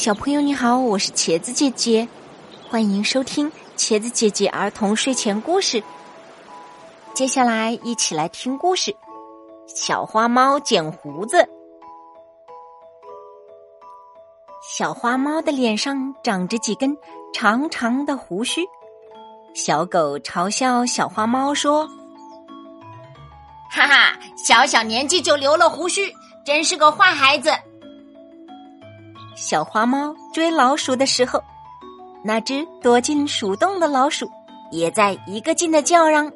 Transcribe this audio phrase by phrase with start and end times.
[0.00, 2.08] 小朋友你好，我是茄子姐姐，
[2.70, 5.84] 欢迎收听茄子姐姐儿童睡前故事。
[7.12, 8.96] 接下来一起来听故事：
[9.66, 11.46] 小花猫剪胡子。
[14.66, 16.96] 小花猫的脸上长着几根
[17.34, 18.66] 长长的胡须，
[19.52, 21.86] 小狗嘲笑小花猫说
[23.70, 26.10] ：“哈哈，小小年纪就留了胡须，
[26.42, 27.50] 真是个坏孩子。”
[29.34, 31.42] 小花猫追老鼠的时候，
[32.22, 34.30] 那只躲进鼠洞的老鼠
[34.70, 36.30] 也在一个劲的叫嚷：“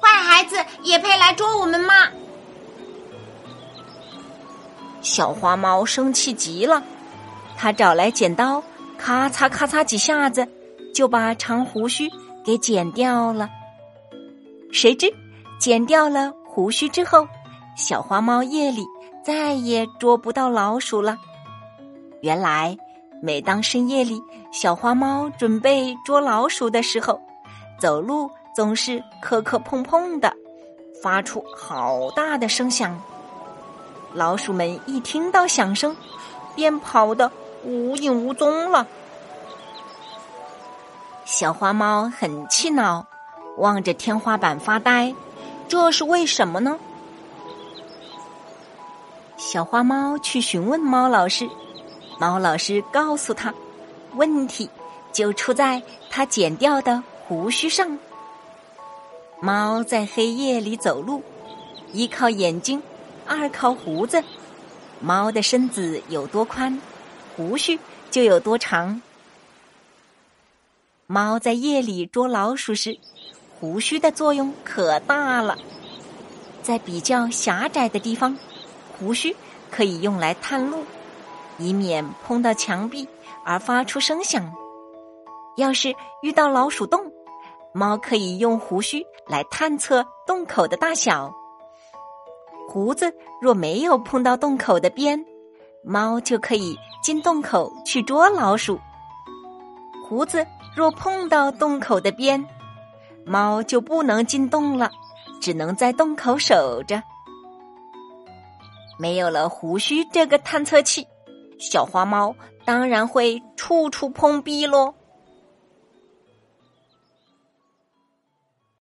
[0.00, 1.94] 坏孩子也配来捉我们吗？”
[5.00, 6.82] 小花猫生气极了，
[7.56, 8.62] 它找来剪刀，
[8.98, 10.46] 咔嚓咔嚓几下子
[10.92, 12.10] 就把长胡须
[12.44, 13.48] 给剪掉了。
[14.72, 15.12] 谁知
[15.58, 17.26] 剪掉了胡须之后，
[17.76, 18.84] 小花猫夜里
[19.24, 21.16] 再也捉不到老鼠了。
[22.22, 22.76] 原来，
[23.22, 24.20] 每当深夜里
[24.52, 27.18] 小花猫准备捉老鼠的时候，
[27.78, 30.34] 走路总是磕磕碰碰的，
[31.02, 33.00] 发出好大的声响。
[34.12, 35.96] 老鼠们一听到响声，
[36.54, 37.30] 便跑得
[37.64, 38.86] 无影无踪了。
[41.24, 43.06] 小花猫很气恼，
[43.56, 45.14] 望着天花板发呆。
[45.68, 46.78] 这是为什么呢？
[49.38, 51.48] 小花猫去询问猫老师。
[52.20, 53.54] 猫老师告诉他，
[54.12, 54.68] 问题
[55.10, 57.98] 就出在它剪掉的胡须上。
[59.40, 61.22] 猫在黑夜里走路，
[61.94, 62.82] 一靠眼睛，
[63.26, 64.22] 二靠胡子。
[65.00, 66.78] 猫的身子有多宽，
[67.34, 67.78] 胡须
[68.10, 69.00] 就有多长。
[71.06, 72.98] 猫在夜里捉老鼠时，
[73.58, 75.56] 胡须的作用可大了。
[76.62, 78.36] 在比较狭窄的地方，
[78.98, 79.34] 胡须
[79.70, 80.84] 可以用来探路。
[81.60, 83.06] 以免碰到墙壁
[83.44, 84.52] 而发出声响。
[85.56, 87.12] 要是遇到老鼠洞，
[87.72, 91.32] 猫可以用胡须来探测洞口的大小。
[92.68, 95.24] 胡子若没有碰到洞口的边，
[95.84, 98.80] 猫就可以进洞口去捉老鼠。
[100.08, 102.44] 胡子若碰到洞口的边，
[103.26, 104.90] 猫就不能进洞了，
[105.40, 107.02] 只能在洞口守着。
[108.98, 111.06] 没有了胡须这个探测器。
[111.60, 112.34] 小花猫
[112.64, 114.94] 当然会处处碰壁喽。